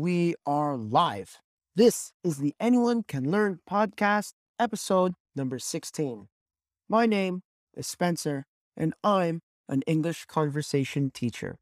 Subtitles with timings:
[0.00, 1.38] we are live.
[1.74, 6.28] This is the Anyone Can Learn podcast, episode number 16.
[6.88, 7.42] My name
[7.74, 11.56] is Spencer, and I'm an English conversation teacher.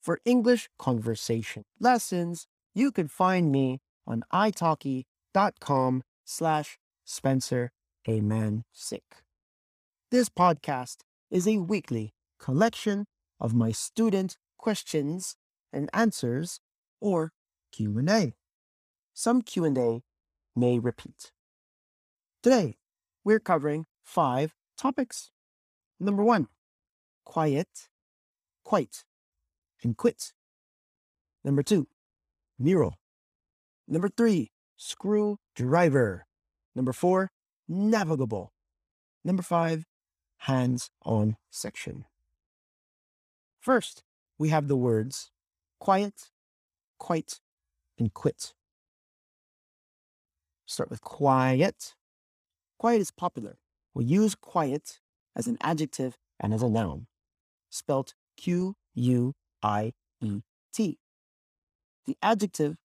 [0.00, 7.70] For English conversation lessons, you can find me on italki.com slash Spencer
[8.06, 9.22] Amansick.
[10.10, 10.98] This podcast
[11.30, 13.06] is a weekly collection
[13.40, 15.36] of my student questions
[15.72, 16.60] and answers
[17.00, 17.32] or
[17.72, 18.34] Q&A.
[19.14, 20.02] Some Q&A
[20.56, 21.32] may repeat.
[22.42, 22.76] Today,
[23.24, 25.30] we're covering five topics.
[26.00, 26.48] Number one,
[27.24, 27.88] quiet,
[28.64, 29.04] quite,
[29.82, 30.32] and quit.
[31.44, 31.88] Number two,
[32.58, 32.94] mural.
[33.86, 36.26] Number three, screwdriver.
[36.74, 37.30] Number four,
[37.68, 38.52] navigable.
[39.24, 39.84] Number five,
[40.38, 42.04] hands on section.
[43.60, 44.04] First,
[44.38, 45.30] we have the words
[45.80, 46.30] quiet,
[46.98, 47.40] quite,
[47.98, 48.54] and quit.
[50.66, 51.94] Start with quiet.
[52.78, 53.58] Quiet is popular.
[53.94, 55.00] We use quiet
[55.34, 57.06] as an adjective and as a noun,
[57.70, 60.40] spelt Q U I E
[60.72, 60.98] T.
[62.06, 62.76] The adjective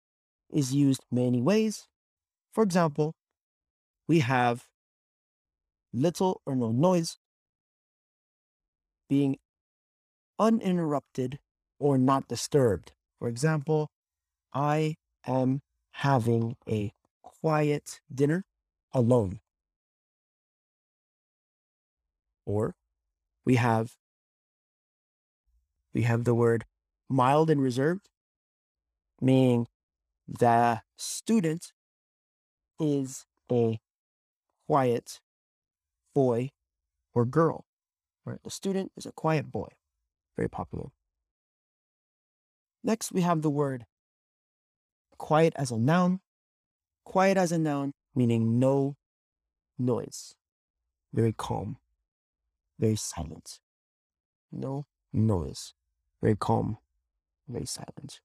[0.52, 1.88] is used many ways.
[2.54, 3.14] For example,
[4.08, 4.66] we have
[5.94, 7.18] little or no noise,
[9.10, 9.38] being
[10.40, 11.40] uninterrupted
[11.80, 12.94] or not disturbed.
[13.20, 13.90] For example,
[14.54, 14.96] I
[15.26, 18.46] am having a quiet dinner
[18.94, 19.40] alone.
[22.46, 22.76] Or
[23.46, 23.96] we have
[25.94, 26.66] we have the word
[27.10, 28.10] mild and reserved,
[29.22, 29.68] meaning
[30.28, 31.72] the student
[32.80, 33.80] is a
[34.68, 35.20] quiet
[36.14, 36.52] boy
[37.14, 37.66] or girl.
[38.26, 38.42] Right?
[38.44, 39.70] The student is a quiet boy.
[40.36, 40.90] Very popular.
[42.84, 43.86] Next, we have the word
[45.24, 46.20] quiet as a noun.
[47.06, 48.98] Quiet as a noun, meaning no
[49.80, 50.36] noise.
[51.14, 51.78] Very calm.
[52.78, 53.60] Very silent.
[54.52, 55.76] No noise.
[56.22, 56.78] Very calm.
[57.48, 58.20] Very silent.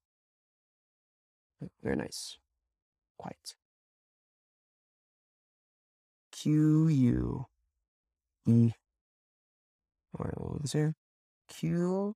[1.81, 2.37] Very nice.
[3.17, 3.55] Quiet.
[6.33, 7.45] Q U
[8.45, 8.71] E.
[10.17, 10.95] All right, what was there?
[11.47, 12.15] Q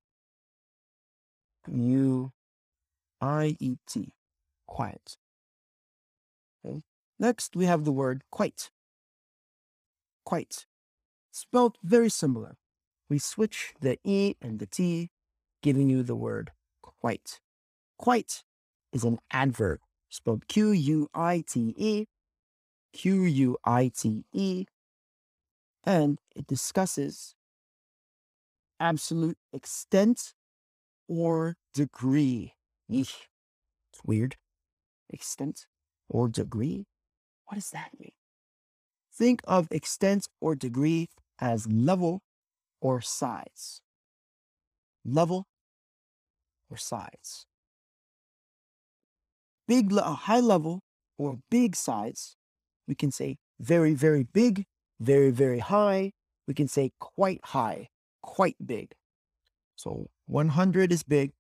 [1.72, 2.32] U
[3.22, 4.12] I E T.
[4.68, 5.18] Quiet.
[6.66, 6.82] Okay.
[7.20, 8.70] Next, we have the word quite.
[10.26, 10.66] Quite.
[11.32, 12.58] Spelled very similar.
[13.10, 15.10] We switch the E and the T,
[15.62, 16.52] giving you the word
[16.82, 17.40] quite.
[17.98, 18.44] Quite
[18.92, 19.80] is an adverb,
[20.10, 22.06] spelled Q U I T E,
[22.94, 24.66] Q U I T E,
[25.84, 27.36] and it discusses
[28.80, 30.34] absolute extent
[31.08, 32.54] or degree.
[32.90, 33.28] Eesh.
[33.92, 34.38] It's weird.
[35.14, 35.68] Extent
[36.10, 36.86] or degree?
[37.46, 38.12] What does that mean?
[39.14, 41.10] Think of extent or degree
[41.40, 42.22] as level
[42.82, 43.82] or size.
[45.06, 45.46] Level
[46.70, 47.46] or size.
[49.68, 50.82] Big, a uh, high level
[51.18, 52.36] or big size,
[52.88, 54.66] we can say very, very big,
[55.00, 56.12] very, very high.
[56.48, 57.90] We can say quite high,
[58.22, 58.94] quite big.
[59.76, 61.32] So 100 is big,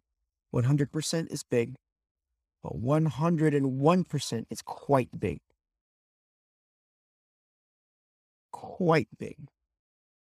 [0.54, 1.76] 100% is big,
[2.64, 5.42] but 101% is quite big.
[8.52, 9.38] Quite big.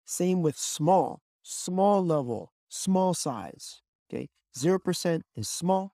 [0.03, 3.81] Same with small, small level, small size.
[4.09, 5.93] Okay, 0% is small,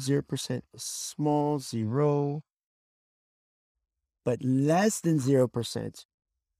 [0.00, 2.42] 0% is small, zero,
[4.24, 6.04] but less than 0%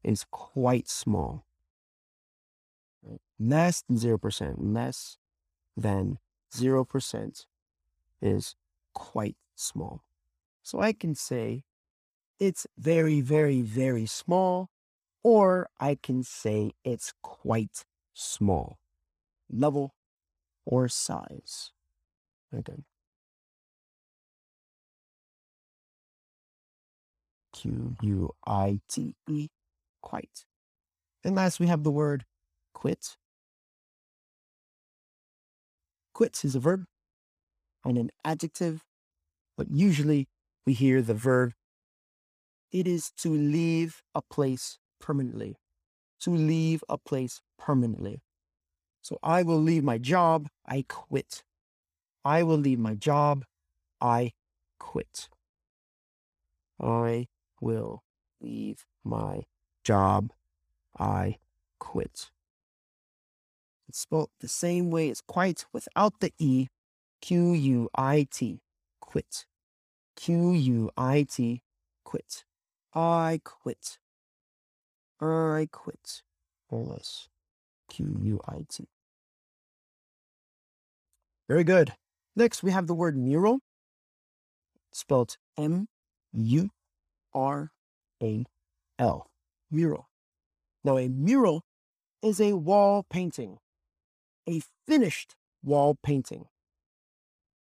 [0.05, 1.44] is quite small.
[3.38, 5.19] Less than 0%, less
[5.77, 6.19] than
[6.55, 7.47] 0%
[8.22, 8.55] is
[8.94, 10.03] quite small.
[10.62, 11.65] So I can say
[12.38, 14.71] it's very, very, very small,
[15.22, 17.84] or I can say it's quite
[18.15, 18.78] small.
[19.50, 19.94] Level
[20.65, 21.73] or size.
[22.56, 22.85] Okay.
[27.52, 29.49] Q U I T E,
[30.00, 30.47] quite.
[31.23, 32.25] And last, we have the word
[32.73, 33.17] quit.
[36.14, 36.87] Quit is a verb
[37.84, 38.84] and an adjective,
[39.56, 40.29] but usually
[40.67, 41.52] we hear the verb.
[42.70, 45.56] It is to leave a place permanently.
[46.20, 48.23] To leave a place permanently.
[49.02, 51.43] So I will leave my job, I quit.
[52.25, 53.44] I will leave my job,
[54.00, 54.32] I
[54.78, 55.28] quit.
[56.81, 57.26] I
[57.61, 58.02] will
[58.40, 59.43] leave my
[59.85, 60.32] job.
[60.99, 61.38] I
[61.78, 62.31] quit.
[63.88, 66.69] It's spelled the same way as quite without the E,
[67.23, 68.61] Q U I T,
[69.01, 69.47] quit.
[70.17, 71.63] Q U I T,
[72.05, 72.45] quit.
[72.93, 73.99] I quit.
[75.21, 76.23] I quit.
[76.69, 77.29] Or less.
[77.89, 78.89] Q U I T.
[81.49, 81.95] Very good.
[82.35, 83.61] Next, we have the word mural,
[84.91, 85.87] spelled M
[86.33, 86.71] U
[87.33, 87.71] R
[88.21, 88.45] A
[88.99, 89.31] L.
[89.71, 90.09] Mural.
[90.83, 91.63] Now, a mural
[92.21, 93.59] is a wall painting,
[94.49, 96.47] a finished wall painting.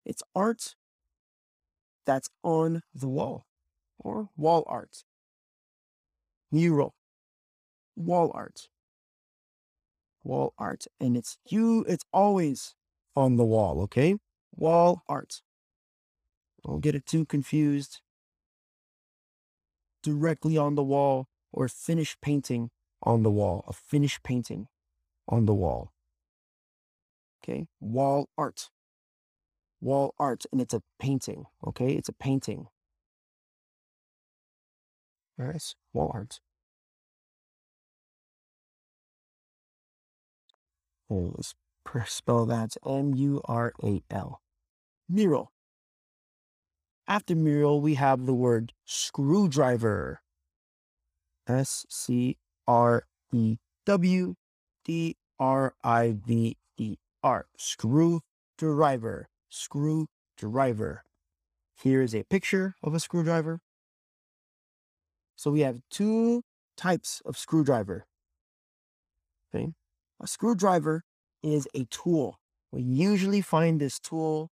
[0.05, 0.75] It's art
[2.05, 3.45] that's on the wall
[3.97, 5.03] or wall art.
[6.51, 6.93] Mural,
[7.95, 8.69] wall art,
[10.23, 10.85] wall art.
[10.99, 12.75] And it's you, it's always
[13.15, 14.17] on the wall, okay?
[14.55, 15.41] Wall art.
[16.65, 18.01] Don't get it too confused.
[20.03, 22.69] Directly on the wall or finished painting
[23.01, 24.67] on the wall, a finished painting
[25.27, 25.91] on the wall.
[27.43, 28.69] Okay, wall art.
[29.85, 31.45] Wall art, and it's a painting.
[31.63, 32.69] Okay, it's a painting.
[35.37, 35.61] Right,
[35.93, 36.39] wall art.
[41.07, 41.53] Oh, let's
[42.11, 44.41] spell that M U R A L.
[45.07, 45.51] Mural.
[47.07, 50.23] After mural, we have the word screwdriver.
[51.47, 54.33] S C R E W
[54.83, 57.45] D R I V E R.
[57.55, 58.21] Screw
[59.49, 60.07] driver.
[60.07, 60.07] Screw
[60.37, 61.03] driver.
[61.81, 63.59] Here is a picture of a screwdriver.
[65.35, 66.43] So we have two
[66.77, 68.05] types of screwdriver.
[69.53, 69.73] Okay.
[70.21, 71.03] A screwdriver
[71.43, 72.39] is a tool.
[72.71, 74.49] We usually find this tool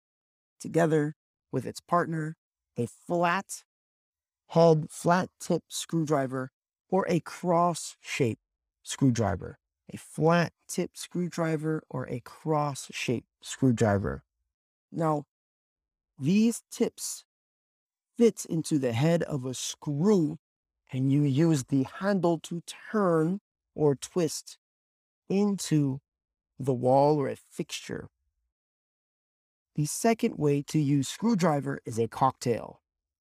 [0.60, 1.14] together
[1.52, 2.36] with its partner,
[2.76, 3.64] a flat
[4.48, 6.50] head, flat tip screwdriver
[6.88, 8.38] or a cross shape
[8.82, 9.58] screwdriver,
[9.92, 14.24] a flat tip screwdriver or a cross shape screwdriver.
[14.92, 15.24] Now,
[16.18, 17.24] these tips
[18.18, 20.38] fit into the head of a screw
[20.92, 22.62] and you use the handle to
[22.92, 23.40] turn
[23.74, 24.58] or twist
[25.28, 26.00] into
[26.58, 28.08] the wall or a fixture.
[29.74, 32.82] The second way to use screwdriver is a cocktail.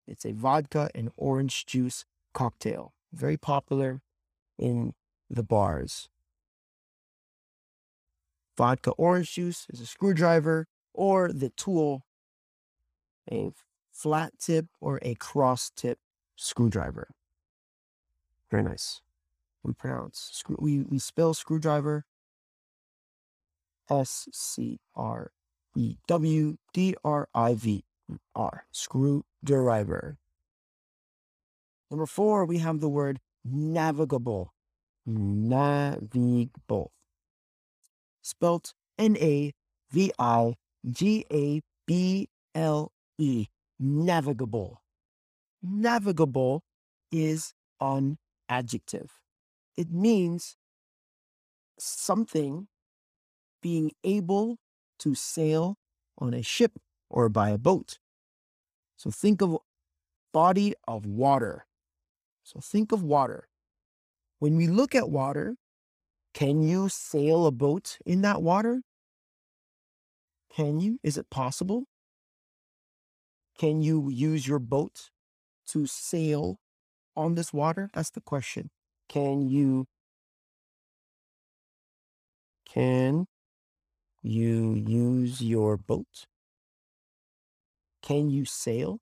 [0.07, 2.03] It's a vodka and orange juice
[2.33, 4.01] cocktail very popular
[4.57, 4.93] in
[5.29, 6.09] the bars.
[8.57, 12.05] Vodka orange juice is a screwdriver or the tool,
[13.31, 13.51] a
[13.91, 15.99] flat tip or a cross tip
[16.35, 17.09] screwdriver.
[18.49, 19.01] Very nice.
[19.63, 22.05] We pronounce screw, we, we spell screwdriver
[23.89, 25.31] S C R
[25.75, 27.83] E W D R I V
[28.35, 30.17] R screwdriver.
[31.89, 34.53] Number four, we have the word navigable.
[35.05, 36.91] Navigable.
[38.21, 39.53] Spelt N A
[39.91, 40.55] V I
[40.89, 43.47] G A B L E.
[43.79, 44.81] Navigable.
[45.61, 46.63] Navigable
[47.11, 48.17] is an
[48.49, 49.19] adjective.
[49.77, 50.55] It means
[51.79, 52.67] something
[53.61, 54.57] being able
[54.99, 55.77] to sail
[56.17, 56.73] on a ship
[57.09, 57.99] or by a boat.
[58.97, 59.57] So think of
[60.33, 61.65] body of water.
[62.43, 63.47] So think of water.
[64.39, 65.55] When we look at water,
[66.33, 68.81] can you sail a boat in that water?
[70.55, 70.99] Can you?
[71.03, 71.85] Is it possible?
[73.57, 75.09] Can you use your boat
[75.67, 76.59] to sail
[77.15, 77.89] on this water?
[77.93, 78.69] That's the question.
[79.09, 79.87] Can you
[82.67, 83.27] can
[84.23, 86.25] you use your boat?
[88.01, 88.99] Can you sail?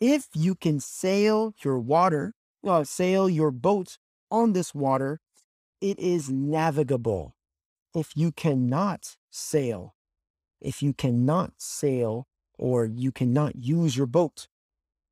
[0.00, 2.34] if you can sail your water,
[2.66, 3.96] uh, sail your boat
[4.30, 5.20] on this water,
[5.80, 7.34] it is navigable.
[7.94, 9.94] If you cannot sail,
[10.60, 12.26] if you cannot sail
[12.58, 14.48] or you cannot use your boat,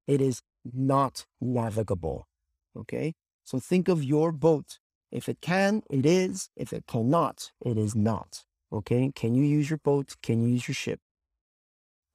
[0.07, 2.29] it is not navigable.
[2.77, 3.15] Okay?
[3.45, 4.79] So think of your boat.
[5.11, 6.49] If it can, it is.
[6.57, 8.45] If it cannot, it is not.
[8.73, 9.13] Okay?
[9.15, 10.17] Can you use your boat?
[10.23, 11.01] Can you use your ship?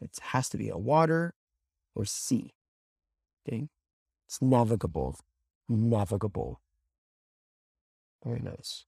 [0.02, 1.34] It has to be a water
[1.96, 2.54] or sea.
[3.48, 3.70] Okay.
[4.28, 5.18] It's navigable.
[5.70, 6.60] Navigable.
[8.24, 8.86] Very nice.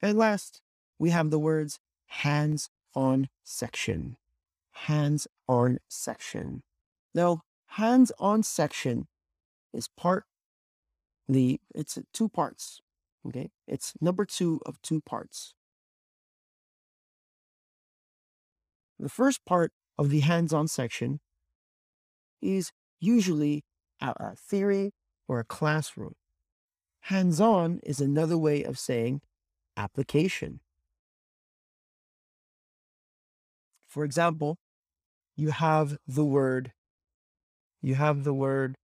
[0.00, 0.62] And last,
[1.02, 4.16] we have the words hands on section.
[4.86, 6.62] Hands on section.
[7.12, 7.40] Now,
[7.70, 9.08] hands on section
[9.74, 10.26] is part
[11.28, 12.80] the it's two parts.
[13.26, 13.50] Okay.
[13.66, 15.54] It's number two of two parts.
[19.00, 21.18] The first part of the hands on section
[22.40, 23.64] is usually
[24.00, 24.92] a theory
[25.26, 26.14] or a classroom.
[27.06, 29.20] Hands on is another way of saying
[29.76, 30.60] application.
[33.92, 34.56] For example,
[35.36, 36.72] you have the word,
[37.82, 38.74] you have the word,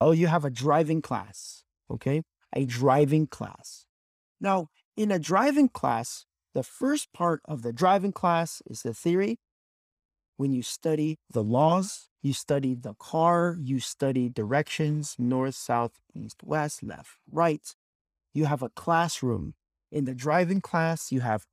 [0.00, 2.22] oh, you have a driving class, okay?
[2.52, 3.84] A driving class.
[4.40, 9.38] Now, in a driving class, the first part of the driving class is the theory.
[10.36, 16.42] When you study the laws, you study the car, you study directions, north, south, east,
[16.42, 17.72] west, left, right.
[18.34, 19.54] You have a classroom.
[19.92, 21.44] In the driving class, you have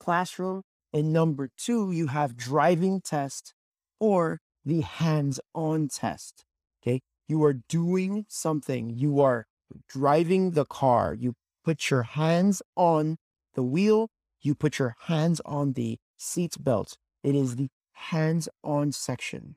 [0.00, 0.62] classroom.
[0.92, 3.54] And number two, you have driving test
[3.98, 6.44] or the hands-on test.
[6.82, 7.00] Okay.
[7.28, 8.90] You are doing something.
[8.90, 9.46] You are
[9.88, 11.14] driving the car.
[11.14, 13.18] You put your hands on
[13.54, 14.08] the wheel.
[14.40, 16.96] You put your hands on the seat belt.
[17.22, 19.56] It is the hands-on section.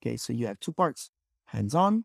[0.00, 1.10] Okay, so you have two parts,
[1.46, 2.04] hands-on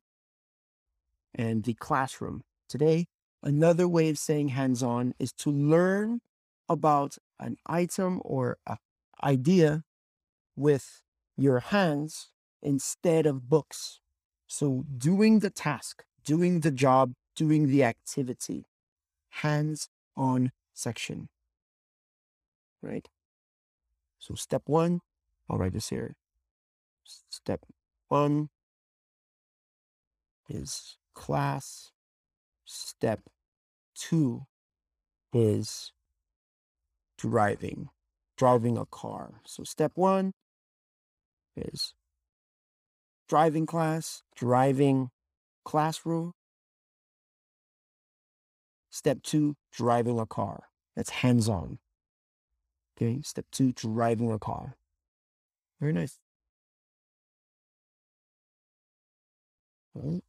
[1.34, 2.42] and the classroom.
[2.68, 3.06] Today,
[3.44, 6.22] another way of saying hands-on is to learn
[6.68, 8.78] about an item or an
[9.24, 9.84] idea
[10.56, 11.02] with
[11.38, 12.30] your hands
[12.62, 14.00] instead of books.
[14.48, 18.66] So doing the task, doing the job, doing the activity,
[19.30, 21.30] hands-on section,
[22.82, 23.08] right?
[24.20, 25.02] So step one,
[25.50, 26.16] I'll write this here.
[27.30, 27.66] Step
[28.08, 28.50] one
[30.50, 31.92] is class.
[32.66, 33.22] Step
[33.94, 34.46] two
[35.34, 35.92] is
[37.18, 37.90] driving,
[38.38, 39.42] driving a car.
[39.46, 40.34] So step one
[41.56, 41.94] is
[43.28, 45.10] driving class, driving
[45.64, 46.34] classroom.
[48.90, 50.66] Step two, driving a car.
[50.96, 51.80] That's hands on.
[52.98, 54.78] Okay, step two, driving a car.
[55.82, 56.18] Very nice.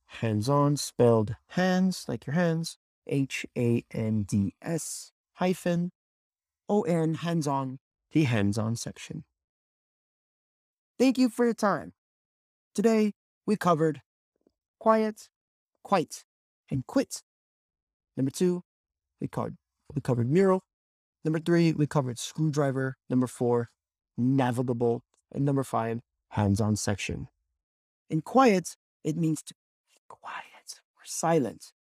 [0.07, 5.93] Hands on, spelled hands, like your hands, H A N D S hyphen
[6.69, 7.79] Oh, o N, hands on,
[8.13, 9.25] the hands on section.
[10.99, 11.93] Thank you for your time.
[12.75, 13.13] Today,
[13.47, 14.03] we covered
[14.79, 15.29] quiet,
[15.83, 16.25] quite,
[16.71, 17.23] and quit.
[18.17, 18.63] Number two,
[19.21, 19.57] we covered,
[19.95, 20.65] we covered mural.
[21.25, 22.97] Number three, we covered screwdriver.
[23.11, 23.71] Number four,
[24.17, 25.03] navigable.
[25.33, 27.29] And number five, hands-on section.
[28.09, 31.73] In quiet, it means to be quiet or silent.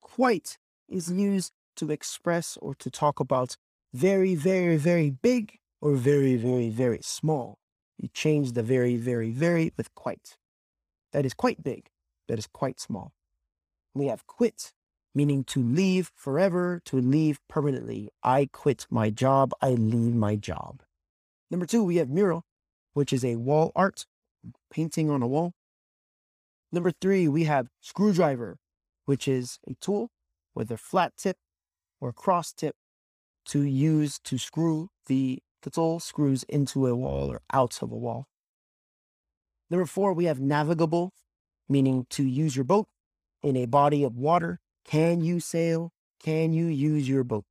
[0.00, 3.56] Quite is used to express or to talk about
[3.92, 7.58] very, very, very big or very, very, very small.
[7.98, 10.36] You change the very, very, very with quite.
[11.12, 11.88] That is quite big.
[12.28, 13.12] That is quite small.
[13.94, 14.72] We have quit,
[15.14, 18.10] meaning to leave forever, to leave permanently.
[18.22, 19.52] I quit my job.
[19.60, 20.82] I leave my job.
[21.50, 22.44] Number two, we have mural,
[22.94, 24.06] which is a wall art,
[24.72, 25.52] painting on a wall.
[26.72, 28.56] Number three, we have screwdriver,
[29.04, 30.10] which is a tool
[30.54, 31.36] with a flat tip
[32.00, 32.76] or cross tip
[33.50, 35.40] to use to screw the,
[35.72, 38.26] tool screws into a wall or out of a wall.
[39.68, 41.12] Number four, we have navigable,
[41.68, 42.88] meaning to use your boat
[43.42, 44.60] in a body of water.
[44.84, 45.92] Can you sail?
[46.22, 47.44] Can you use your boat?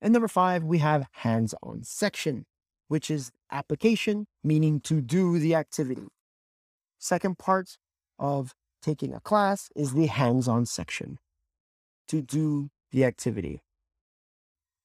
[0.00, 2.46] And number five, we have hands-on section,
[2.88, 6.08] which is application, meaning to do the activity.
[6.98, 7.76] Second part
[8.18, 11.18] of taking a class is the hands-on section,
[12.08, 13.62] to do the activity.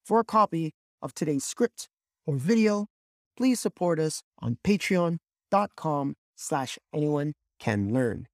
[0.05, 1.89] For a copy of today's script
[2.27, 2.85] or video,
[3.35, 8.27] please support us on patreon.com slash anyone can learn.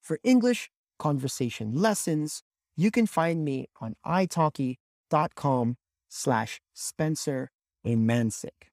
[0.00, 2.42] For English conversation lessons,
[2.76, 5.76] you can find me on italki.com
[6.08, 7.50] slash Spencer
[7.86, 8.70] Mansick.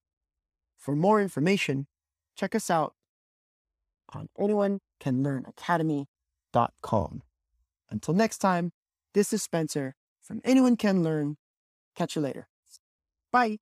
[0.77, 1.87] For more information,
[2.37, 2.93] check us out
[4.13, 7.21] on anyonecanlearnacademy.com.
[7.91, 8.71] Until next time,
[9.13, 11.35] this is Spencer from Anyone Can Learn.
[11.95, 12.47] Catch you later.
[13.31, 13.59] Bye.